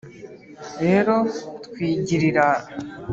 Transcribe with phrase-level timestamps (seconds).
[0.83, 1.15] rero
[1.65, 2.45] twigirira